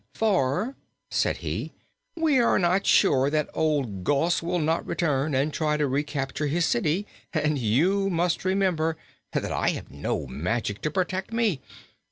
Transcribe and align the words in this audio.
"For," 0.15 0.75
said 1.11 1.37
he, 1.45 1.73
"we 2.15 2.39
are 2.39 2.57
not 2.57 2.87
sure 2.87 3.29
that 3.29 3.51
old 3.53 4.03
Gos 4.03 4.41
will 4.41 4.57
not 4.57 4.83
return 4.87 5.35
and 5.35 5.53
try 5.53 5.77
to 5.77 5.87
recapture 5.87 6.47
his 6.47 6.65
city, 6.65 7.05
and 7.35 7.59
you 7.59 8.09
must 8.09 8.43
remember 8.43 8.97
that 9.33 9.51
I 9.51 9.69
have 9.69 9.91
no 9.91 10.25
magic 10.25 10.81
to 10.81 10.89
protect 10.89 11.31
me. 11.31 11.61